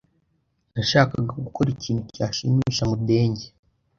Nashakaga 0.73 1.33
gukora 1.45 1.67
ikintu 1.75 2.03
cyashimisha 2.15 2.83
Mudenge. 2.91 3.45